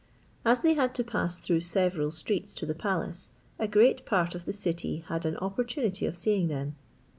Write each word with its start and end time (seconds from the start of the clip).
As 0.43 0.61
they 0.61 0.73
had 0.73 0.95
to 0.95 1.03
pass 1.03 1.37
through 1.37 1.59
several 1.59 2.09
streets 2.09 2.55
to 2.55 2.65
the 2.65 2.73
palace, 2.73 3.33
a 3.59 3.67
great 3.67 4.03
part 4.03 4.33
of 4.33 4.45
the 4.45 4.51
city 4.53 5.05
had 5.09 5.27
an 5.27 5.37
opportunity 5.37 6.07
of 6.07 6.17
seeing 6.17 6.47
them. 6.47 6.75